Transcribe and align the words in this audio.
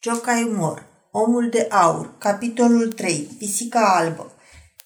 Jocai 0.00 0.50
Mor, 0.54 0.86
Omul 1.10 1.48
de 1.48 1.66
Aur, 1.70 2.18
capitolul 2.18 2.92
3, 2.92 3.28
Pisica 3.38 3.94
Albă. 3.96 4.32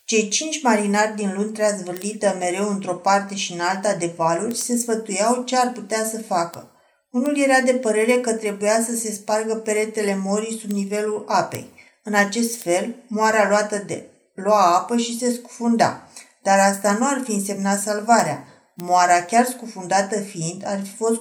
Cei 0.04 0.28
cinci 0.28 0.62
marinari 0.62 1.16
din 1.16 1.32
luntrea 1.36 1.70
zvârlită 1.70 2.36
mereu 2.38 2.68
într-o 2.68 2.94
parte 2.94 3.34
și 3.34 3.52
în 3.52 3.60
alta 3.60 3.94
de 3.94 4.12
valuri 4.16 4.56
se 4.56 4.76
sfătuiau 4.76 5.42
ce 5.42 5.56
ar 5.56 5.72
putea 5.72 6.04
să 6.04 6.22
facă. 6.22 6.70
Unul 7.10 7.38
era 7.38 7.60
de 7.60 7.72
părere 7.72 8.12
că 8.12 8.32
trebuia 8.32 8.82
să 8.82 8.96
se 8.96 9.12
spargă 9.12 9.54
peretele 9.54 10.20
morii 10.24 10.58
sub 10.58 10.70
nivelul 10.70 11.24
apei. 11.28 11.70
În 12.04 12.14
acest 12.14 12.62
fel, 12.62 12.94
moara 13.08 13.48
luată 13.48 13.82
de 13.86 14.06
lua 14.34 14.76
apă 14.76 14.96
și 14.96 15.18
se 15.18 15.32
scufunda. 15.32 16.08
Dar 16.42 16.58
asta 16.58 16.96
nu 16.98 17.06
ar 17.06 17.20
fi 17.24 17.32
însemnat 17.32 17.80
salvarea. 17.80 18.44
Moara, 18.74 19.22
chiar 19.22 19.44
scufundată 19.44 20.20
fiind, 20.20 20.62
ar 20.66 20.80
fi 20.82 20.94
fost 20.96 21.20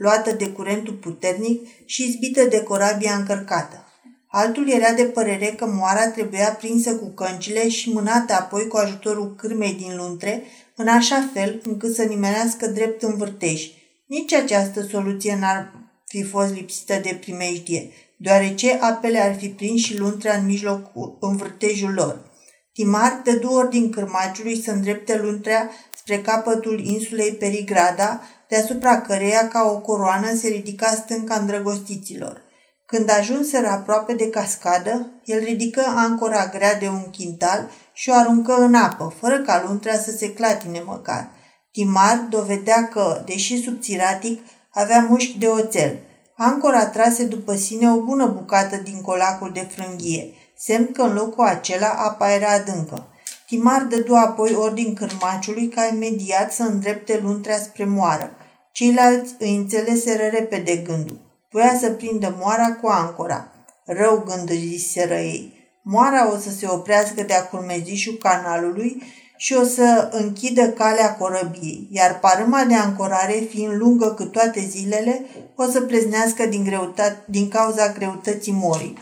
luată 0.00 0.32
de 0.32 0.48
curentul 0.48 0.94
puternic 0.94 1.68
și 1.84 2.08
izbită 2.08 2.44
de 2.44 2.62
corabia 2.62 3.14
încărcată. 3.14 3.84
Altul 4.26 4.70
era 4.70 4.92
de 4.92 5.02
părere 5.02 5.46
că 5.46 5.66
moara 5.66 6.08
trebuia 6.08 6.52
prinsă 6.52 6.96
cu 6.96 7.06
căncile 7.06 7.68
și 7.68 7.92
mânată 7.92 8.32
apoi 8.32 8.68
cu 8.68 8.76
ajutorul 8.76 9.34
cârmei 9.34 9.74
din 9.74 9.96
luntre, 9.96 10.42
în 10.76 10.88
așa 10.88 11.28
fel 11.32 11.60
încât 11.64 11.94
să 11.94 12.02
nimerească 12.02 12.66
drept 12.66 13.02
în 13.02 13.16
vârtej. 13.16 13.70
Nici 14.06 14.32
această 14.32 14.82
soluție 14.90 15.36
n-ar 15.40 15.72
fi 16.06 16.22
fost 16.22 16.54
lipsită 16.54 16.98
de 17.02 17.18
primejdie, 17.20 17.90
deoarece 18.16 18.78
apele 18.80 19.18
ar 19.18 19.34
fi 19.34 19.48
prins 19.48 19.80
și 19.80 19.98
luntrea 19.98 20.36
în 20.36 20.46
mijlocul 20.46 21.16
în 21.20 21.36
vârtejul 21.36 21.92
lor. 21.92 22.30
Timar 22.72 23.20
dădu 23.24 23.48
ordin 23.48 23.90
cârmaciului 23.90 24.62
să 24.62 24.70
îndrepte 24.70 25.16
luntrea 25.16 25.70
spre 25.96 26.20
capătul 26.20 26.80
insulei 26.84 27.32
Perigrada, 27.32 28.20
deasupra 28.50 29.00
căreia 29.00 29.48
ca 29.48 29.70
o 29.74 29.78
coroană 29.78 30.34
se 30.34 30.48
ridica 30.48 30.86
stânca 30.86 31.34
îndrăgostiților. 31.34 32.42
Când 32.86 33.10
ajunseră 33.10 33.66
aproape 33.68 34.12
de 34.12 34.30
cascadă, 34.30 35.10
el 35.24 35.38
ridică 35.44 35.82
ancora 35.96 36.46
grea 36.46 36.74
de 36.74 36.88
un 36.88 37.02
quintal 37.16 37.70
și 37.92 38.10
o 38.10 38.14
aruncă 38.14 38.54
în 38.54 38.74
apă, 38.74 39.14
fără 39.20 39.38
ca 39.38 39.64
luntrea 39.66 39.98
să 39.98 40.10
se 40.10 40.32
clatine 40.32 40.82
măcar. 40.86 41.30
Timar 41.72 42.26
dovedea 42.30 42.88
că, 42.88 43.22
deși 43.26 43.62
subțiratic, 43.62 44.40
avea 44.72 45.06
mușchi 45.08 45.38
de 45.38 45.46
oțel. 45.46 45.98
Ancora 46.36 46.86
trase 46.86 47.24
după 47.24 47.54
sine 47.54 47.90
o 47.90 48.00
bună 48.00 48.26
bucată 48.26 48.76
din 48.76 49.00
colacul 49.00 49.50
de 49.52 49.68
frânghie, 49.70 50.34
semn 50.56 50.92
că 50.92 51.02
în 51.02 51.12
locul 51.14 51.44
acela 51.44 51.88
apa 51.88 52.32
era 52.32 52.52
adâncă. 52.52 53.09
Timar 53.50 53.82
dădu 53.82 54.14
apoi 54.14 54.54
ordin 54.54 54.94
cârmaciului 54.94 55.68
ca 55.68 55.88
imediat 55.92 56.52
să 56.52 56.62
îndrepte 56.62 57.20
luntrea 57.22 57.58
spre 57.58 57.84
moară. 57.84 58.30
Ceilalți 58.72 59.34
îi 59.38 59.56
înțeleseră 59.56 60.22
repede 60.30 60.76
gândul. 60.76 61.18
Voia 61.50 61.76
să 61.80 61.90
prindă 61.90 62.36
moara 62.38 62.72
cu 62.72 62.86
ancora. 62.86 63.52
Rău 63.84 64.24
gând 64.26 64.50
ziseră 64.50 65.14
ei. 65.14 65.52
Moara 65.82 66.32
o 66.32 66.36
să 66.38 66.50
se 66.50 66.66
oprească 66.68 67.22
de-a 67.22 67.44
culmezișul 67.46 68.14
canalului 68.14 69.02
și 69.36 69.54
o 69.54 69.64
să 69.64 70.08
închidă 70.12 70.68
calea 70.68 71.16
corăbiei, 71.16 71.88
iar 71.90 72.18
parâma 72.18 72.64
de 72.64 72.74
ancorare, 72.74 73.46
fiind 73.48 73.72
lungă 73.72 74.14
cât 74.14 74.32
toate 74.32 74.60
zilele, 74.60 75.24
o 75.56 75.64
să 75.64 75.80
pleznească 75.80 76.46
din, 76.46 76.64
greutate, 76.64 77.24
din 77.28 77.48
cauza 77.48 77.92
greutății 77.92 78.52
morii. 78.52 78.98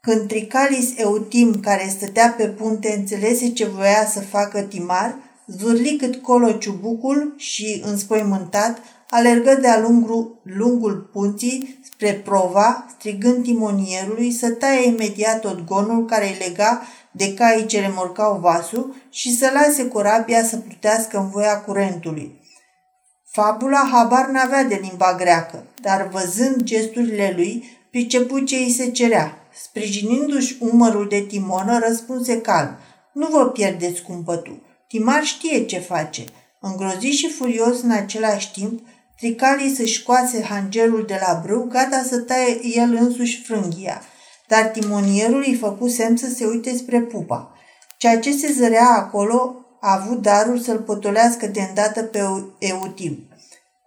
Când 0.00 0.28
Tricalis 0.28 0.92
Eutim, 0.96 1.60
care 1.60 1.88
stătea 1.88 2.34
pe 2.36 2.46
punte, 2.48 2.94
înțelese 2.98 3.48
ce 3.48 3.66
voia 3.66 4.06
să 4.06 4.20
facă 4.20 4.60
Timar, 4.60 5.16
zvârli 5.46 5.96
cât 5.96 6.22
colo 6.22 6.52
ciubucul 6.52 7.34
și, 7.36 7.82
înspăimântat, 7.84 8.78
alergă 9.10 9.54
de-a 9.54 9.80
lungul, 9.80 10.40
lungul 10.42 11.10
punții 11.12 11.80
spre 11.92 12.12
prova, 12.12 12.86
strigând 12.98 13.42
timonierului 13.44 14.32
să 14.32 14.50
taie 14.50 14.86
imediat 14.86 15.40
tot 15.40 15.64
gonul 15.64 16.04
care 16.04 16.26
îi 16.26 16.36
lega 16.46 16.82
de 17.10 17.34
caii 17.34 17.66
ce 17.66 17.80
remorcau 17.80 18.38
vasul 18.38 18.94
și 19.10 19.36
să 19.36 19.50
lase 19.54 19.88
corabia 19.88 20.44
să 20.44 20.56
plutească 20.56 21.18
în 21.18 21.28
voia 21.28 21.60
curentului. 21.60 22.40
Fabula 23.30 23.88
habar 23.92 24.28
n-avea 24.28 24.64
de 24.64 24.80
limba 24.82 25.14
greacă, 25.18 25.64
dar 25.82 26.08
văzând 26.08 26.62
gesturile 26.62 27.32
lui, 27.36 27.78
pricepu 27.90 28.38
ce 28.38 28.56
îi 28.56 28.70
se 28.70 28.90
cerea. 28.90 29.37
Sprijinindu-și 29.62 30.56
umărul 30.60 31.08
de 31.08 31.20
timonă, 31.20 31.78
răspunse 31.78 32.40
calm. 32.40 32.78
Nu 33.12 33.26
vă 33.26 33.46
pierdeți 33.46 34.02
cumpătul. 34.02 34.62
Timar 34.88 35.24
știe 35.24 35.64
ce 35.64 35.78
face. 35.78 36.24
Îngrozit 36.60 37.12
și 37.12 37.28
furios 37.28 37.82
în 37.82 37.90
același 37.90 38.52
timp, 38.52 38.80
Tricalii 39.18 39.74
să-și 39.74 40.00
scoase 40.00 40.42
hangerul 40.42 41.04
de 41.06 41.20
la 41.26 41.40
brâu, 41.44 41.66
gata 41.68 42.02
să 42.02 42.18
taie 42.18 42.60
el 42.62 42.96
însuși 43.00 43.42
frânghia, 43.42 44.02
dar 44.48 44.64
timonierul 44.64 45.44
îi 45.46 45.54
făcu 45.54 45.88
semn 45.88 46.16
să 46.16 46.26
se 46.28 46.46
uite 46.46 46.76
spre 46.76 47.00
pupa. 47.00 47.52
Ceea 47.96 48.18
ce 48.18 48.32
se 48.32 48.52
zărea 48.52 48.88
acolo 48.88 49.66
a 49.80 49.92
avut 49.92 50.22
darul 50.22 50.58
să-l 50.58 50.78
potolească 50.78 51.46
de 51.46 51.60
îndată 51.60 52.02
pe 52.02 52.18
Eutim. 52.58 53.27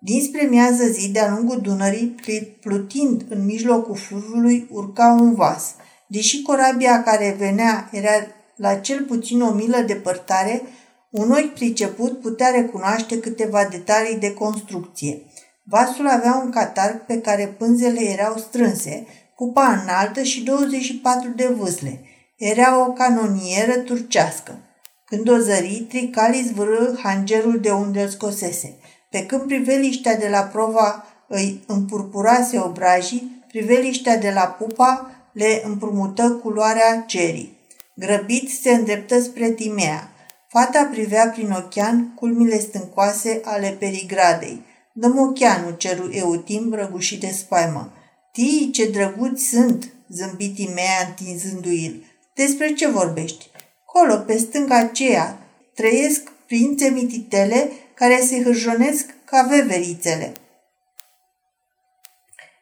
Dinspre 0.04 0.42
miază 0.42 0.86
zi, 0.86 1.10
de-a 1.10 1.30
lungul 1.30 1.62
Dunării, 1.62 2.16
plutind 2.62 3.26
în 3.30 3.46
mijlocul 3.46 3.96
fluviului, 3.96 4.68
urca 4.72 5.18
un 5.20 5.34
vas. 5.34 5.76
Deși 6.08 6.42
corabia 6.42 7.04
care 7.04 7.36
venea 7.38 7.90
era 7.92 8.12
la 8.56 8.76
cel 8.76 9.04
puțin 9.04 9.42
o 9.42 9.52
milă 9.52 9.78
depărtare, 9.78 10.62
un 11.10 11.32
ochi 11.32 11.54
priceput 11.54 12.20
putea 12.20 12.50
recunoaște 12.50 13.20
câteva 13.20 13.66
detalii 13.72 14.18
de 14.18 14.34
construcție. 14.34 15.22
Vasul 15.64 16.08
avea 16.08 16.42
un 16.44 16.50
catarg 16.50 17.06
pe 17.06 17.22
care 17.22 17.56
pânzele 17.58 18.04
erau 18.04 18.38
strânse, 18.38 19.08
cupa 19.36 19.82
înaltă 19.82 20.24
și 20.24 20.44
24 20.44 21.30
de 21.36 21.48
vâsle. 21.48 22.02
Era 22.38 22.86
o 22.86 22.92
canonieră 22.92 23.74
turcească. 23.74 24.58
Când 25.06 25.30
o 25.30 25.38
zări, 25.38 25.86
Tricali 25.90 26.48
zvârâ 26.48 26.96
hangerul 27.04 27.60
de 27.60 27.72
unde 27.72 28.02
îl 28.02 28.08
scosese. 28.08 28.76
Pe 29.12 29.26
când 29.26 29.42
priveliștea 29.42 30.18
de 30.18 30.28
la 30.28 30.42
prova 30.42 31.06
îi 31.28 31.64
împurpurase 31.68 32.60
obrajii, 32.60 33.44
priveliștea 33.48 34.18
de 34.18 34.32
la 34.32 34.42
pupa 34.42 35.12
le 35.32 35.62
împrumută 35.66 36.40
culoarea 36.44 37.04
cerii. 37.08 37.58
Grăbit 37.96 38.50
se 38.50 38.72
îndreptă 38.72 39.22
spre 39.22 39.52
Timea. 39.52 40.12
Fata 40.48 40.88
privea 40.92 41.28
prin 41.28 41.52
ochean 41.52 42.14
culmile 42.16 42.60
stâncoase 42.60 43.42
ale 43.44 43.76
perigradei. 43.80 44.62
Dăm 44.94 45.18
ocheanul, 45.20 45.76
ceru 45.78 46.10
Eutim 46.12 46.74
răgușit 46.74 47.20
de 47.20 47.32
spaimă. 47.38 47.94
Tii, 48.32 48.70
ce 48.74 48.90
drăguți 48.90 49.44
sunt, 49.44 49.94
zâmbi 50.10 50.50
Timea 50.50 51.08
întinzându-i. 51.08 52.06
Despre 52.34 52.74
ce 52.74 52.88
vorbești? 52.88 53.50
Colo, 53.86 54.16
pe 54.16 54.38
stânga 54.38 54.78
aceea, 54.78 55.40
trăiesc 55.76 56.32
prințe 56.48 56.90
mititele 56.90 57.72
care 57.94 58.22
se 58.22 58.44
hârjonesc 58.44 59.06
ca 59.26 59.48
veverițele. 59.50 60.32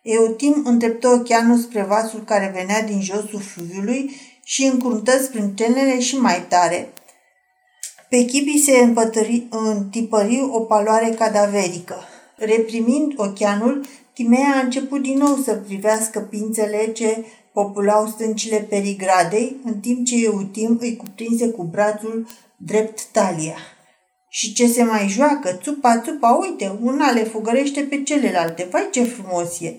Eutim 0.02 0.62
îndreptă 0.66 1.08
ocheanul 1.08 1.58
spre 1.58 1.82
vasul 1.82 2.24
care 2.24 2.52
venea 2.54 2.82
din 2.82 3.02
josul 3.02 3.40
fluviului 3.40 4.16
și 4.44 4.64
încruntă 4.64 5.22
sprâncenele 5.22 6.00
și 6.00 6.18
mai 6.18 6.46
tare. 6.48 6.94
Pe 8.10 8.26
chipii 8.26 8.60
se 8.60 8.78
împătări, 8.78 9.48
întipări 9.50 10.48
o 10.52 10.60
paloare 10.60 11.10
cadaverică. 11.10 11.96
Reprimind 12.36 13.14
ocheanul, 13.16 13.86
Timea 14.20 14.56
a 14.56 14.60
început 14.60 15.02
din 15.02 15.18
nou 15.18 15.36
să 15.36 15.54
privească 15.54 16.20
pințele 16.20 16.92
ce 16.92 17.26
populau 17.54 18.08
stâncile 18.08 18.58
perigradei, 18.58 19.56
în 19.64 19.80
timp 19.80 20.06
ce 20.06 20.24
Eutim 20.24 20.78
îi 20.82 20.96
cuprinse 20.96 21.50
cu 21.50 21.64
brațul 21.64 22.28
drept 22.58 23.06
talia. 23.06 23.58
Și 24.30 24.54
ce 24.54 24.68
se 24.68 24.84
mai 24.84 25.08
joacă, 25.08 25.60
țupa, 25.62 26.02
țupa, 26.06 26.30
uite, 26.30 26.78
una 26.82 27.12
le 27.12 27.24
fugărește 27.24 27.82
pe 27.82 28.04
celelalte, 28.04 28.68
vai 28.72 28.88
ce 28.92 29.04
frumos 29.04 29.60
e! 29.60 29.74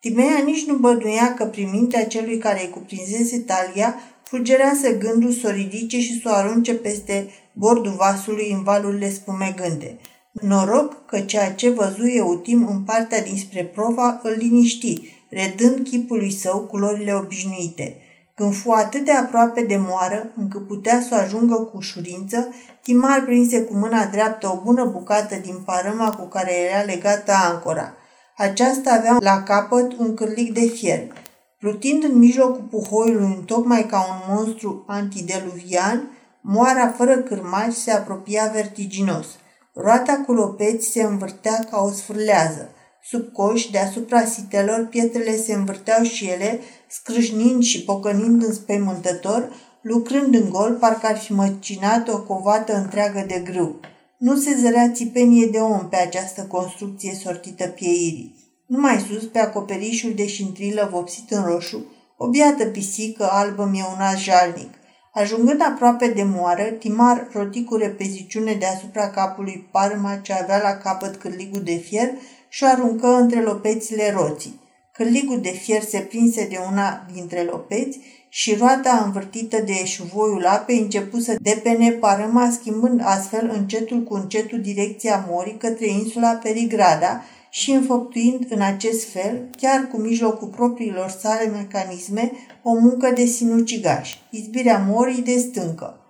Timea 0.00 0.42
nici 0.44 0.66
nu 0.66 0.74
băduia 0.74 1.34
că 1.34 1.44
prin 1.44 1.70
mintea 1.70 2.06
celui 2.06 2.38
care 2.38 2.60
îi 2.60 2.70
cuprinsese 2.70 3.38
talia, 3.38 3.94
fulgerease 4.22 4.92
gândul 4.92 5.32
să 5.32 5.48
o 5.48 5.50
ridice 5.50 6.00
și 6.00 6.20
să 6.20 6.28
o 6.28 6.34
arunce 6.34 6.74
peste 6.74 7.28
bordul 7.52 7.92
vasului 7.92 8.50
în 8.50 8.62
valurile 8.62 9.10
spumegânde. 9.10 9.98
Noroc 10.32 11.06
că 11.06 11.20
ceea 11.20 11.52
ce 11.52 11.70
văzu 11.70 12.06
Eutim 12.06 12.66
în 12.66 12.80
partea 12.80 13.22
dinspre 13.22 13.64
prova 13.64 14.20
îl 14.22 14.34
liniști, 14.38 15.14
redând 15.30 15.88
chipului 15.88 16.32
său 16.32 16.60
culorile 16.60 17.12
obișnuite. 17.12 17.96
Când 18.36 18.54
fu 18.54 18.70
atât 18.70 19.04
de 19.04 19.12
aproape 19.12 19.62
de 19.62 19.76
moară, 19.76 20.32
încât 20.36 20.66
putea 20.66 21.00
să 21.00 21.08
o 21.12 21.16
ajungă 21.16 21.54
cu 21.54 21.76
ușurință, 21.76 22.48
Timar 22.82 23.24
prinse 23.24 23.62
cu 23.62 23.74
mâna 23.74 24.04
dreaptă 24.04 24.48
o 24.48 24.60
bună 24.64 24.84
bucată 24.84 25.36
din 25.42 25.62
parâma 25.64 26.10
cu 26.10 26.26
care 26.26 26.52
era 26.52 26.82
legată 26.82 27.32
ancora. 27.50 27.94
Aceasta 28.36 28.92
avea 28.92 29.16
la 29.20 29.42
capăt 29.42 29.92
un 29.98 30.14
cârlic 30.14 30.52
de 30.54 30.66
fier. 30.66 31.12
Plutind 31.58 32.04
în 32.04 32.18
mijlocul 32.18 32.66
puhoiului, 32.70 33.42
tocmai 33.46 33.86
ca 33.86 33.98
un 33.98 34.34
monstru 34.34 34.84
antideluvian, 34.86 36.10
moara 36.40 36.88
fără 36.88 37.16
cârmași 37.16 37.76
se 37.76 37.90
apropia 37.90 38.50
vertiginos. 38.52 39.26
Roata 39.74 40.22
cu 40.26 40.32
lopeți 40.32 40.90
se 40.90 41.02
învârtea 41.02 41.66
ca 41.70 41.80
o 41.80 41.90
sfârlează. 41.90 42.70
Sub 43.02 43.32
coș, 43.32 43.66
deasupra 43.66 44.24
sitelor, 44.24 44.86
pietrele 44.90 45.36
se 45.36 45.52
învârteau 45.52 46.02
și 46.02 46.26
ele, 46.26 46.60
scrâșnind 46.88 47.62
și 47.62 47.84
pocănind 47.84 48.42
înspăimântător, 48.42 49.52
lucrând 49.80 50.34
în 50.34 50.50
gol, 50.50 50.76
parcă 50.80 51.06
ar 51.06 51.16
fi 51.16 51.32
măcinat 51.32 52.08
o 52.08 52.22
covată 52.22 52.76
întreagă 52.76 53.24
de 53.26 53.42
grâu. 53.44 53.80
Nu 54.18 54.36
se 54.36 54.56
zărea 54.60 54.90
țipenie 54.92 55.46
de 55.46 55.58
om 55.58 55.88
pe 55.88 55.96
această 55.96 56.42
construcție 56.42 57.14
sortită 57.22 57.66
pieirii. 57.66 58.34
Numai 58.66 59.04
sus, 59.08 59.24
pe 59.24 59.38
acoperișul 59.38 60.12
de 60.14 60.26
șintrilă 60.26 60.88
vopsit 60.92 61.30
în 61.30 61.44
roșu, 61.44 61.84
o 62.16 62.28
biată 62.28 62.64
pisică 62.64 63.28
albă 63.30 63.64
mieuna 63.64 64.14
jalnic. 64.14 64.74
Ajungând 65.12 65.60
aproape 65.62 66.06
de 66.06 66.22
moară, 66.22 66.62
Timar 66.62 67.28
roti 67.32 67.64
cu 67.64 67.76
repeziciune 67.76 68.52
deasupra 68.52 69.10
capului 69.10 69.68
parma 69.72 70.16
ce 70.16 70.32
avea 70.32 70.62
la 70.62 70.76
capăt 70.76 71.16
cârligul 71.16 71.62
de 71.62 71.74
fier 71.74 72.10
și 72.48 72.64
o 72.64 72.66
aruncă 72.66 73.06
între 73.06 73.42
lopețile 73.42 74.12
roții. 74.12 74.60
Cârligul 74.96 75.40
de 75.40 75.50
fier 75.50 75.82
se 75.82 75.98
prinse 75.98 76.46
de 76.46 76.58
una 76.70 77.06
dintre 77.12 77.42
lopeți 77.42 77.98
și 78.28 78.54
roata 78.54 79.02
învârtită 79.04 79.62
de 79.66 79.72
eșuvoiul 79.82 80.46
apei 80.46 80.78
începu 80.78 81.18
să 81.18 81.36
depene 81.40 81.90
parâma, 81.90 82.50
schimbând 82.50 83.00
astfel 83.04 83.50
încetul 83.54 84.02
cu 84.02 84.14
încetul 84.14 84.60
direcția 84.60 85.26
morii 85.28 85.56
către 85.56 85.88
insula 85.88 86.32
Perigrada 86.32 87.22
și 87.50 87.70
înfăptuind 87.70 88.46
în 88.48 88.60
acest 88.60 89.08
fel, 89.08 89.48
chiar 89.56 89.88
cu 89.92 89.96
mijlocul 89.96 90.48
propriilor 90.48 91.08
sale 91.08 91.46
mecanisme, 91.46 92.32
o 92.62 92.72
muncă 92.72 93.10
de 93.10 93.24
sinucigaș, 93.24 94.14
izbirea 94.30 94.86
morii 94.88 95.22
de 95.22 95.38
stâncă. 95.38 96.05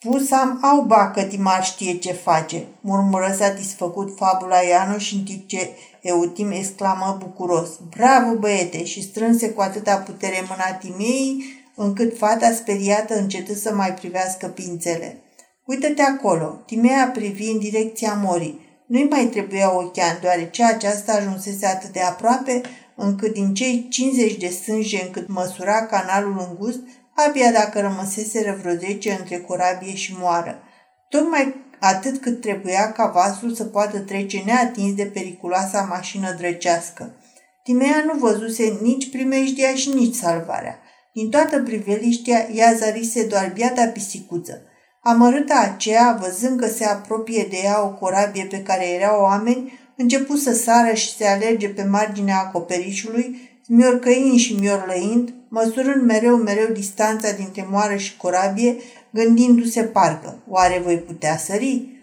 Spus 0.00 0.30
am, 0.30 0.58
au 0.62 0.82
ba 0.82 1.10
că 1.10 1.22
Timar 1.22 1.64
știe 1.64 1.94
ce 1.94 2.12
face, 2.12 2.66
murmură 2.80 3.34
satisfăcut 3.38 4.16
fabula 4.16 4.56
Ianoș 4.56 5.12
în 5.12 5.22
timp 5.22 5.48
ce 5.48 5.70
Eutim 6.00 6.50
exclamă 6.50 7.16
bucuros. 7.18 7.68
Bravo, 7.96 8.34
băiete! 8.34 8.84
și 8.84 9.02
strânse 9.02 9.50
cu 9.50 9.60
atâta 9.60 9.96
putere 9.96 10.44
mâna 10.48 10.72
Timei, 10.72 11.44
încât 11.74 12.16
fata 12.16 12.52
speriată 12.52 13.18
încetă 13.18 13.54
să 13.54 13.74
mai 13.74 13.94
privească 13.94 14.46
pințele. 14.46 15.22
Uită-te 15.64 16.02
acolo! 16.02 16.62
Timea 16.66 17.10
privi 17.14 17.50
în 17.50 17.58
direcția 17.58 18.20
morii. 18.22 18.60
Nu-i 18.86 19.08
mai 19.10 19.24
trebuia 19.26 19.76
ochean, 19.76 20.18
deoarece 20.20 20.64
aceasta 20.64 21.12
ajunsese 21.12 21.66
atât 21.66 21.90
de 21.90 22.00
aproape, 22.00 22.60
încât 22.96 23.32
din 23.32 23.54
cei 23.54 23.86
50 23.90 24.36
de 24.36 24.48
sânge 24.48 25.02
încât 25.02 25.28
măsura 25.28 25.86
canalul 25.86 26.46
îngust, 26.48 26.80
abia 27.26 27.52
dacă 27.52 27.80
rămăsese 27.80 28.58
vreo 28.62 28.74
10 28.74 29.16
între 29.18 29.38
corabie 29.38 29.94
și 29.94 30.16
moară. 30.18 30.62
Tocmai 31.08 31.54
atât 31.80 32.20
cât 32.20 32.40
trebuia 32.40 32.92
ca 32.92 33.06
vasul 33.06 33.54
să 33.54 33.64
poată 33.64 33.98
trece 33.98 34.42
neatins 34.44 34.94
de 34.94 35.04
periculoasa 35.04 35.86
mașină 35.90 36.34
drăcească. 36.38 37.14
Timea 37.62 38.02
nu 38.06 38.18
văzuse 38.18 38.78
nici 38.82 39.10
primejdia 39.10 39.74
și 39.74 39.88
nici 39.88 40.14
salvarea. 40.14 40.78
Din 41.12 41.30
toată 41.30 41.62
priveliștea, 41.62 42.48
ea 42.54 42.72
zărise 42.72 43.26
doar 43.26 43.50
biata 43.54 43.86
pisicuță. 43.86 44.62
Amărâta 45.02 45.58
aceea, 45.58 46.18
văzând 46.20 46.60
că 46.60 46.66
se 46.66 46.84
apropie 46.84 47.46
de 47.50 47.56
ea 47.62 47.82
o 47.82 47.88
corabie 47.88 48.44
pe 48.44 48.62
care 48.62 48.88
erau 48.88 49.22
oameni, 49.22 49.72
începu 49.96 50.36
să 50.36 50.52
sară 50.52 50.94
și 50.94 51.16
se 51.16 51.26
alerge 51.26 51.68
pe 51.68 51.82
marginea 51.82 52.38
acoperișului, 52.38 53.47
miorcăind 53.68 54.38
și 54.38 54.54
miorlăind, 54.54 55.34
măsurând 55.48 56.02
mereu, 56.02 56.36
mereu 56.36 56.66
distanța 56.72 57.32
dintre 57.32 57.66
moară 57.70 57.96
și 57.96 58.16
corabie, 58.16 58.76
gândindu-se 59.10 59.82
parcă, 59.82 60.38
oare 60.48 60.80
voi 60.84 60.98
putea 60.98 61.36
sări? 61.36 61.96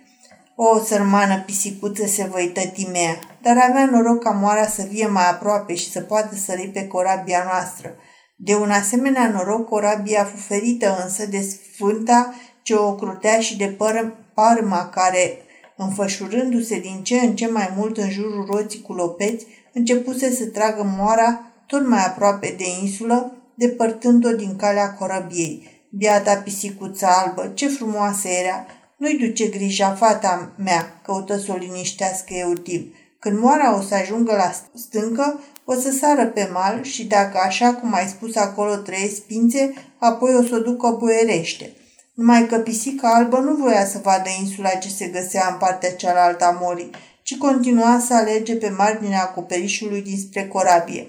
O, 0.55 0.79
sărmană 0.79 1.43
pisicuță 1.45 2.05
se 2.05 2.29
văită 2.31 2.61
timea, 2.73 3.19
dar 3.41 3.57
avea 3.69 3.85
noroc 3.85 4.23
ca 4.23 4.29
moara 4.29 4.67
să 4.67 4.81
fie 4.81 5.07
mai 5.07 5.29
aproape 5.29 5.75
și 5.75 5.91
să 5.91 6.01
poată 6.01 6.35
sări 6.35 6.67
pe 6.73 6.87
corabia 6.87 7.43
noastră. 7.51 7.95
De 8.35 8.55
un 8.55 8.69
asemenea 8.69 9.29
noroc, 9.29 9.69
corabia 9.69 10.23
fu 10.23 10.37
ferită 10.37 10.99
însă 11.03 11.25
de 11.25 11.41
sfânta 11.41 12.33
ce 12.61 12.75
o 12.75 12.95
crutea 12.95 13.39
și 13.39 13.57
de 13.57 13.75
păr- 13.75 14.33
parma 14.33 14.89
care, 14.89 15.37
înfășurându-se 15.77 16.79
din 16.79 17.03
ce 17.03 17.15
în 17.15 17.35
ce 17.35 17.47
mai 17.47 17.73
mult 17.77 17.97
în 17.97 18.09
jurul 18.09 18.45
roții 18.45 18.81
cu 18.81 18.93
lopeți, 18.93 19.45
începuse 19.73 20.31
să 20.31 20.45
tragă 20.45 20.93
moara 20.97 21.54
tot 21.67 21.87
mai 21.87 22.05
aproape 22.05 22.55
de 22.57 22.63
insulă, 22.81 23.35
depărtând-o 23.55 24.31
din 24.31 24.55
calea 24.55 24.93
corăbiei. 24.93 25.87
Biata 25.89 26.35
pisicuță 26.35 27.05
albă, 27.05 27.51
ce 27.53 27.67
frumoasă 27.67 28.27
era! 28.27 28.65
Nu-i 28.97 29.17
duce 29.17 29.47
grija, 29.47 29.93
fata 29.93 30.51
mea, 30.57 31.01
căută 31.03 31.37
să 31.37 31.51
o 31.51 31.55
liniștească 31.55 32.33
Eutim. 32.33 32.93
Când 33.19 33.39
moara 33.39 33.77
o 33.77 33.81
să 33.81 33.95
ajungă 33.95 34.35
la 34.35 34.51
stâncă, 34.73 35.39
o 35.65 35.73
să 35.73 35.91
sară 35.91 36.25
pe 36.25 36.49
mal 36.53 36.83
și 36.83 37.05
dacă, 37.05 37.37
așa 37.37 37.73
cum 37.73 37.93
ai 37.93 38.07
spus, 38.07 38.35
acolo 38.35 38.75
trăiesc 38.75 39.15
spințe, 39.15 39.73
apoi 39.97 40.35
o 40.35 40.43
să 40.43 40.55
o 40.55 40.59
ducă 40.59 40.95
boierește. 40.99 41.71
Numai 42.13 42.45
că 42.47 42.57
pisica 42.57 43.09
albă 43.13 43.37
nu 43.37 43.55
voia 43.55 43.85
să 43.85 43.99
vadă 44.03 44.29
insula 44.41 44.69
ce 44.69 44.89
se 44.89 45.05
găsea 45.07 45.47
în 45.51 45.57
partea 45.57 45.91
cealaltă 45.91 46.45
a 46.45 46.57
morii, 46.61 46.89
ci 47.21 47.37
continua 47.37 48.03
să 48.07 48.13
alerge 48.13 48.55
pe 48.55 48.69
marginea 48.77 49.21
acoperișului 49.21 50.01
dinspre 50.01 50.47
corabie. 50.47 51.07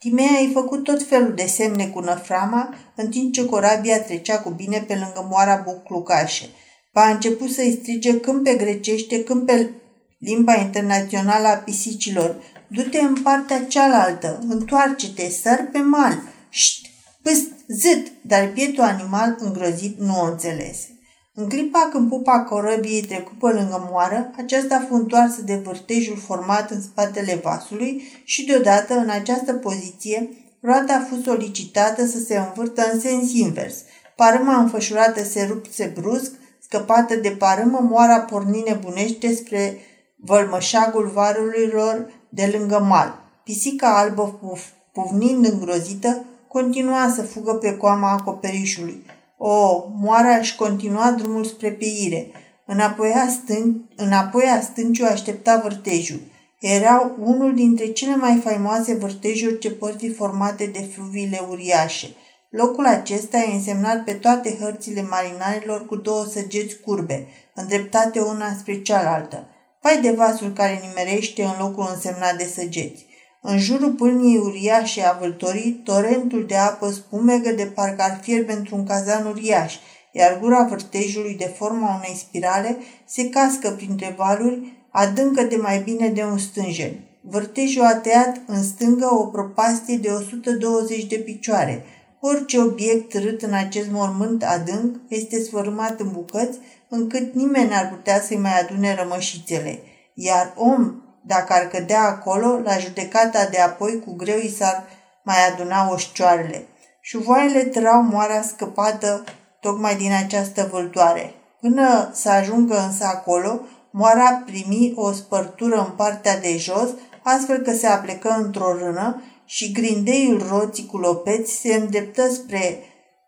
Timea 0.00 0.40
i-a 0.40 0.50
făcut 0.52 0.84
tot 0.84 1.02
felul 1.02 1.34
de 1.34 1.46
semne 1.46 1.86
cu 1.86 2.00
năframa, 2.00 2.74
în 2.94 3.08
timp 3.08 3.32
ce 3.32 3.44
corabia 3.44 4.02
trecea 4.02 4.38
cu 4.40 4.50
bine 4.50 4.84
pe 4.86 4.94
lângă 4.94 5.26
moara 5.30 5.56
buclucașe. 5.56 6.48
Va 6.92 7.00
a 7.00 7.10
început 7.10 7.50
să-i 7.50 7.78
strige 7.80 8.20
când 8.20 8.42
pe 8.42 8.54
grecește, 8.54 9.24
când 9.24 9.46
pe 9.46 9.70
limba 10.18 10.54
internațională 10.54 11.46
a 11.46 11.56
pisicilor. 11.56 12.42
Du-te 12.68 12.98
în 12.98 13.22
partea 13.22 13.64
cealaltă, 13.64 14.44
întoarce-te, 14.48 15.28
sar 15.28 15.68
pe 15.72 15.78
mal. 15.78 16.22
Șt, 16.48 16.86
păst, 17.22 17.48
zât, 17.68 18.12
dar 18.22 18.50
bietul 18.54 18.84
animal 18.84 19.36
îngrozit 19.38 19.98
nu 19.98 20.20
o 20.20 20.24
înțelese. 20.24 20.99
În 21.34 21.48
clipa 21.48 21.88
când 21.92 22.08
pupa 22.08 22.40
corăbiei 22.40 23.02
trecu 23.02 23.32
pe 23.40 23.46
lângă 23.46 23.88
moară, 23.90 24.30
aceasta 24.36 24.86
fu 24.88 24.94
întoarsă 24.94 25.42
de 25.42 25.54
vârtejul 25.64 26.16
format 26.16 26.70
în 26.70 26.80
spatele 26.82 27.40
vasului 27.42 28.02
și 28.24 28.44
deodată, 28.44 28.94
în 28.94 29.08
această 29.08 29.52
poziție, 29.52 30.28
roata 30.60 30.94
a 30.94 31.06
fost 31.08 31.22
solicitată 31.22 32.06
să 32.06 32.18
se 32.18 32.38
învârtă 32.38 32.82
în 32.92 33.00
sens 33.00 33.32
invers. 33.32 33.74
Parâma 34.16 34.56
înfășurată 34.56 35.24
se 35.24 35.46
rupse 35.48 35.92
brusc, 36.00 36.32
scăpată 36.60 37.14
de 37.14 37.30
parâmă, 37.30 37.78
moara 37.90 38.20
porni 38.20 38.62
nebunește 38.66 39.34
spre 39.34 39.78
vălmășagul 40.16 41.10
varurilor 41.14 42.12
de 42.28 42.54
lângă 42.58 42.78
mal. 42.78 43.14
Pisica 43.44 43.98
albă, 43.98 44.38
puf, 44.40 44.62
pufnind 44.92 45.46
îngrozită, 45.46 46.24
continua 46.48 47.12
să 47.14 47.22
fugă 47.22 47.54
pe 47.54 47.76
coama 47.76 48.10
acoperișului. 48.10 49.02
O, 49.42 49.84
moara 50.00 50.36
își 50.36 50.56
continua 50.56 51.10
drumul 51.10 51.44
spre 51.44 51.70
peire. 51.70 52.30
Înapoi 52.66 53.12
a, 53.12 53.26
stân- 53.26 53.94
înapoi 53.96 54.44
a 54.44 54.60
stânciu 54.60 55.04
aștepta 55.04 55.60
vârtejul. 55.62 56.20
Era 56.60 57.14
unul 57.18 57.54
dintre 57.54 57.86
cele 57.86 58.16
mai 58.16 58.40
faimoase 58.44 58.94
vârtejuri 58.94 59.58
ce 59.58 59.70
pot 59.70 59.98
fi 59.98 60.12
formate 60.12 60.66
de 60.66 60.88
fluviile 60.94 61.40
uriașe. 61.48 62.06
Locul 62.50 62.86
acesta 62.86 63.38
e 63.38 63.54
însemnat 63.54 64.04
pe 64.04 64.12
toate 64.12 64.56
hărțile 64.60 65.02
marinarilor 65.02 65.86
cu 65.86 65.96
două 65.96 66.24
săgeți 66.24 66.80
curbe, 66.80 67.26
îndreptate 67.54 68.20
una 68.20 68.54
spre 68.58 68.82
cealaltă. 68.82 69.48
Vai 69.82 70.00
de 70.00 70.10
vasul 70.10 70.52
care 70.52 70.80
nimerește 70.86 71.42
în 71.42 71.54
locul 71.58 71.86
însemnat 71.94 72.36
de 72.36 72.44
săgeți. 72.44 73.06
În 73.42 73.58
jurul 73.58 73.92
pâlniei 73.92 74.38
uriașe 74.38 75.02
a 75.02 75.16
vâltorii, 75.20 75.80
torentul 75.84 76.46
de 76.46 76.56
apă 76.56 76.90
spumegă 76.90 77.50
de 77.50 77.64
parcă 77.64 78.02
ar 78.02 78.18
fierbe 78.22 78.52
într-un 78.52 78.84
cazan 78.84 79.26
uriaș, 79.26 79.74
iar 80.12 80.38
gura 80.40 80.64
vârtejului 80.64 81.34
de 81.34 81.54
forma 81.56 81.94
unei 81.94 82.16
spirale 82.16 82.76
se 83.06 83.28
cască 83.28 83.70
printre 83.70 84.14
valuri, 84.16 84.86
adâncă 84.90 85.42
de 85.42 85.56
mai 85.56 85.78
bine 85.78 86.08
de 86.08 86.22
un 86.22 86.38
stânjen. 86.38 86.92
Vârtejul 87.20 87.84
a 87.84 87.94
tăiat 87.94 88.40
în 88.46 88.62
stângă 88.62 89.08
o 89.14 89.26
propastie 89.26 89.96
de 89.96 90.08
120 90.08 91.04
de 91.04 91.16
picioare. 91.16 91.84
Orice 92.20 92.60
obiect 92.60 93.14
rât 93.14 93.42
în 93.42 93.52
acest 93.52 93.90
mormânt 93.90 94.44
adânc 94.44 94.96
este 95.08 95.42
sfărâmat 95.42 96.00
în 96.00 96.10
bucăți, 96.12 96.58
încât 96.88 97.34
nimeni 97.34 97.68
n-ar 97.68 97.88
putea 97.88 98.20
să-i 98.20 98.36
mai 98.36 98.60
adune 98.60 98.94
rămășițele. 98.94 99.78
Iar 100.14 100.54
om 100.56 100.94
dacă 101.34 101.52
ar 101.52 101.66
cădea 101.66 102.02
acolo, 102.02 102.58
la 102.64 102.78
judecata 102.78 103.44
de 103.50 103.58
apoi 103.58 104.02
cu 104.04 104.14
greu 104.14 104.38
i 104.38 104.54
s-ar 104.58 104.84
mai 105.22 105.36
aduna 105.48 105.90
oșcioarele. 105.92 106.66
Șuvoaiele 107.00 107.64
trau 107.64 108.02
moara 108.02 108.42
scăpată 108.42 109.24
tocmai 109.60 109.96
din 109.96 110.12
această 110.12 110.68
vâltoare. 110.72 111.34
Până 111.60 112.10
să 112.12 112.28
ajungă 112.30 112.78
însă 112.86 113.04
acolo, 113.04 113.60
moara 113.90 114.42
primi 114.46 114.92
o 114.96 115.12
spărtură 115.12 115.78
în 115.78 115.92
partea 115.96 116.38
de 116.38 116.56
jos, 116.56 116.88
astfel 117.22 117.58
că 117.58 117.72
se 117.72 117.86
aplecă 117.86 118.28
într-o 118.38 118.78
rână 118.78 119.22
și 119.44 119.72
grindeiul 119.72 120.46
roții 120.48 120.86
cu 120.86 120.96
lopeți 120.96 121.52
se 121.52 121.74
îndreptă 121.74 122.28
spre, 122.32 122.78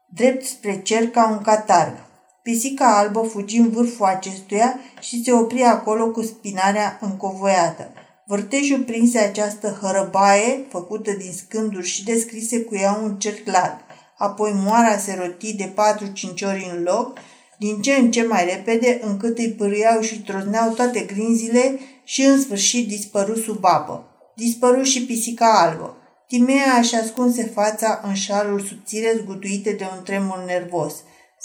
drept 0.06 0.44
spre 0.44 0.82
cer 0.82 1.08
ca 1.08 1.28
un 1.30 1.42
catarg. 1.42 1.94
Pisica 2.42 2.98
albă 2.98 3.20
fugi 3.20 3.56
în 3.56 3.70
vârful 3.70 4.06
acestuia 4.06 4.80
și 5.00 5.22
se 5.24 5.32
opri 5.32 5.62
acolo 5.62 6.10
cu 6.10 6.22
spinarea 6.22 6.98
încovoiată. 7.00 7.92
Vârtejul 8.26 8.82
prinse 8.82 9.18
această 9.18 9.78
hărăbaie, 9.80 10.66
făcută 10.68 11.10
din 11.12 11.32
scânduri 11.32 11.86
și 11.86 12.04
descrise 12.04 12.60
cu 12.60 12.74
ea 12.74 13.00
un 13.02 13.18
cerc 13.18 13.46
larg. 13.46 13.76
Apoi 14.18 14.52
moara 14.54 14.98
se 14.98 15.18
roti 15.20 15.54
de 15.54 15.72
patru-cinci 15.74 16.42
ori 16.42 16.70
în 16.74 16.82
loc, 16.82 17.18
din 17.58 17.80
ce 17.80 17.92
în 17.92 18.10
ce 18.10 18.22
mai 18.22 18.44
repede, 18.44 19.00
încât 19.02 19.38
îi 19.38 19.52
pârâiau 19.52 20.00
și 20.00 20.22
trozneau 20.22 20.70
toate 20.70 21.00
grinzile 21.00 21.78
și 22.04 22.22
în 22.22 22.40
sfârșit 22.40 22.88
dispăru 22.88 23.36
sub 23.36 23.64
apă. 23.64 24.04
Dispăru 24.36 24.82
și 24.82 25.04
pisica 25.04 25.60
albă. 25.60 25.96
Timea 26.26 26.78
își 26.80 26.94
ascunse 26.94 27.50
fața 27.54 28.00
în 28.04 28.14
șalul 28.14 28.60
subțire 28.60 29.12
zgutuite 29.22 29.72
de 29.72 29.88
un 29.96 30.02
tremur 30.02 30.42
nervos. 30.46 30.94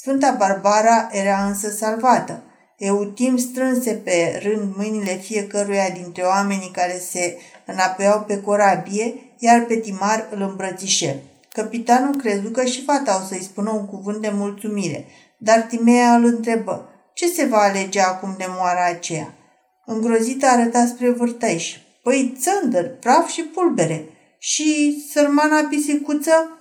Sfânta 0.01 0.35
Barbara 0.37 1.09
era 1.11 1.45
însă 1.45 1.69
salvată. 1.69 2.43
Eutim 2.77 3.37
strânse 3.37 3.93
pe 3.93 4.39
rând 4.43 4.75
mâinile 4.75 5.15
fiecăruia 5.15 5.89
dintre 5.89 6.21
oamenii 6.21 6.71
care 6.71 7.01
se 7.09 7.37
înapeau 7.65 8.21
pe 8.21 8.41
corabie, 8.41 9.13
iar 9.37 9.61
pe 9.61 9.75
Timar 9.75 10.27
îl 10.31 10.41
îmbrățișe. 10.41 11.23
Capitanul 11.51 12.15
crezu 12.15 12.49
că 12.49 12.65
și 12.65 12.83
fata 12.83 13.21
o 13.21 13.25
să-i 13.27 13.43
spună 13.43 13.71
un 13.71 13.85
cuvânt 13.85 14.21
de 14.21 14.31
mulțumire, 14.33 15.05
dar 15.37 15.61
Timea 15.61 16.15
îl 16.15 16.25
întrebă, 16.25 16.89
ce 17.13 17.27
se 17.27 17.45
va 17.45 17.57
alege 17.57 18.01
acum 18.01 18.35
de 18.37 18.45
moara 18.47 18.85
aceea? 18.85 19.33
Îngrozită 19.85 20.45
arăta 20.45 20.85
spre 20.85 21.09
vârtăiș. 21.09 21.75
Păi 22.03 22.37
țândăr, 22.39 22.97
praf 22.99 23.29
și 23.29 23.41
pulbere. 23.41 24.05
Și 24.37 25.03
sărmana 25.11 25.67
pisicuță? 25.69 26.56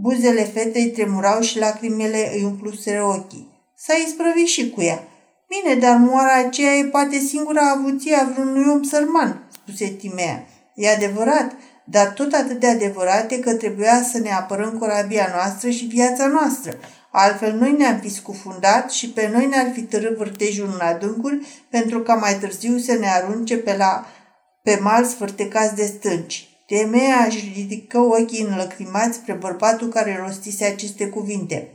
Buzele 0.00 0.44
fetei 0.44 0.90
tremurau 0.90 1.40
și 1.40 1.58
lacrimele 1.58 2.30
îi 2.34 2.44
umpluseră 2.44 3.02
ochii. 3.02 3.48
S-a 3.76 3.94
isprăvit 4.06 4.46
și 4.46 4.70
cu 4.70 4.82
ea. 4.82 5.02
Bine, 5.48 5.74
dar 5.74 5.96
moara 5.96 6.34
aceea 6.34 6.74
e 6.74 6.84
poate 6.84 7.18
singura 7.18 7.70
avuție 7.70 8.14
a 8.14 8.24
vreunui 8.24 8.70
om 8.70 8.82
sărman, 8.82 9.48
spuse 9.52 9.86
Timea. 9.86 10.46
E 10.74 10.90
adevărat, 10.90 11.52
dar 11.84 12.06
tot 12.06 12.32
atât 12.32 12.60
de 12.60 12.66
adevărat 12.66 13.30
e 13.30 13.36
că 13.36 13.54
trebuia 13.54 14.02
să 14.02 14.18
ne 14.18 14.32
apărăm 14.32 14.78
corabia 14.78 15.28
noastră 15.34 15.70
și 15.70 15.84
viața 15.84 16.26
noastră. 16.26 16.78
Altfel 17.12 17.52
noi 17.52 17.74
ne-am 17.78 17.98
fi 17.98 18.10
scufundat 18.10 18.90
și 18.90 19.08
pe 19.08 19.30
noi 19.32 19.46
ne-ar 19.46 19.70
fi 19.72 19.82
târât 19.82 20.16
vârtejul 20.16 20.70
în 20.74 20.86
adâncuri 20.86 21.46
pentru 21.70 22.00
ca 22.00 22.14
mai 22.14 22.38
târziu 22.38 22.78
să 22.78 22.92
ne 22.92 23.08
arunce 23.08 23.56
pe, 23.56 23.76
la, 23.76 24.06
pe 24.62 24.78
mal 24.82 25.04
sfârtecați 25.04 25.74
de 25.74 25.84
stânci. 25.84 26.48
Temea 26.68 27.24
își 27.26 27.52
ridică 27.54 27.98
ochii 27.98 28.42
înlăcrimați 28.42 29.16
spre 29.16 29.32
bărbatul 29.32 29.88
care 29.88 30.22
rostise 30.26 30.64
aceste 30.64 31.06
cuvinte. 31.06 31.68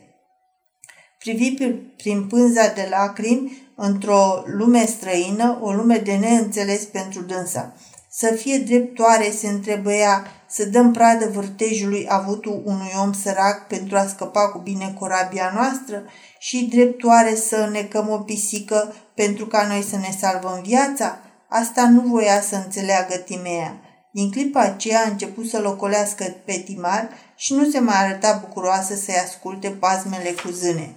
Privi 1.19 1.55
prin 1.97 2.27
pânza 2.27 2.67
de 2.67 2.87
lacrimi 2.89 3.71
într-o 3.75 4.43
lume 4.45 4.85
străină, 4.85 5.59
o 5.61 5.71
lume 5.71 5.97
de 5.97 6.15
neînțeles 6.15 6.83
pentru 6.83 7.21
dânsa. 7.21 7.73
Să 8.09 8.33
fie 8.33 8.57
dreptoare, 8.57 9.31
se 9.31 9.47
întrebăia, 9.47 10.25
să 10.49 10.65
dăm 10.65 10.91
pradă 10.91 11.29
vârtejului 11.33 12.05
avutul 12.09 12.61
unui 12.65 12.91
om 13.01 13.13
sărac 13.13 13.67
pentru 13.67 13.97
a 13.97 14.07
scăpa 14.07 14.49
cu 14.49 14.57
bine 14.57 14.95
corabia 14.99 15.51
noastră 15.55 16.03
și 16.39 16.67
dreptoare 16.71 17.35
să 17.35 17.69
necăm 17.71 18.09
o 18.09 18.17
pisică 18.17 18.93
pentru 19.15 19.45
ca 19.45 19.67
noi 19.67 19.81
să 19.81 19.95
ne 19.95 20.15
salvăm 20.19 20.61
viața? 20.63 21.19
Asta 21.49 21.89
nu 21.89 22.01
voia 22.01 22.41
să 22.41 22.55
înțeleagă 22.55 23.15
Timea. 23.15 23.82
Din 24.15 24.31
clipa 24.31 24.59
aceea 24.59 24.99
a 25.05 25.09
început 25.09 25.47
să 25.47 25.59
locolească 25.59 26.35
pe 26.45 26.63
Timar 26.65 27.09
și 27.35 27.53
nu 27.53 27.69
se 27.69 27.79
mai 27.79 27.95
arăta 27.97 28.37
bucuroasă 28.41 28.95
să-i 28.95 29.21
asculte 29.23 29.69
pasmele 29.69 30.31
cu 30.43 30.49
zâne. 30.49 30.95